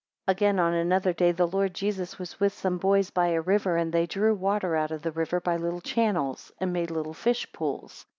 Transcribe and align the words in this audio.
16 0.27 0.33
Again 0.33 0.59
on 0.59 0.73
another 0.73 1.13
day 1.13 1.31
the 1.31 1.45
Lord 1.45 1.75
Jesus 1.75 2.17
was 2.17 2.39
with 2.39 2.53
some 2.53 2.79
boys 2.79 3.11
by 3.11 3.27
a 3.27 3.39
river, 3.39 3.77
and 3.77 3.93
they 3.93 4.07
drew 4.07 4.33
water 4.33 4.75
out 4.75 4.89
of 4.89 5.03
the 5.03 5.11
river 5.11 5.39
by 5.39 5.55
little 5.57 5.79
channels, 5.79 6.51
and 6.59 6.73
made 6.73 6.89
little 6.89 7.13
fish 7.13 7.45
pools. 7.53 8.07